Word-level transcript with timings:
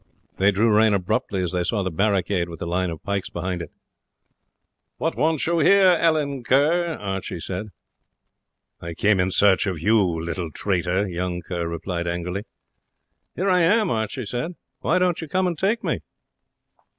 They 0.37 0.49
drew 0.49 0.75
rein 0.75 0.95
abruptly 0.95 1.43
as 1.43 1.51
they 1.51 1.63
saw 1.63 1.83
the 1.83 1.91
barricade 1.91 2.49
with 2.49 2.57
the 2.57 2.65
line 2.65 2.89
of 2.89 3.03
pikes 3.03 3.29
behind 3.29 3.61
it. 3.61 3.69
"What 4.97 5.15
want 5.15 5.45
you 5.45 5.59
here, 5.59 5.89
Allan 5.89 6.43
Kerr?" 6.43 6.97
Archie 6.99 7.39
said. 7.39 7.67
"I 8.79 8.95
came 8.95 9.19
in 9.19 9.29
search 9.29 9.67
of 9.67 9.79
you, 9.79 9.99
little 9.99 10.49
traitor," 10.49 11.07
young 11.07 11.43
Kerr 11.43 11.67
replied 11.67 12.07
angrily. 12.07 12.45
"Here 13.35 13.47
I 13.51 13.61
am," 13.61 13.91
Archie 13.91 14.25
said; 14.25 14.55
"why 14.79 14.97
don't 14.97 15.21
you 15.21 15.27
come 15.27 15.45
and 15.45 15.55
take 15.55 15.83
me?" 15.83 15.99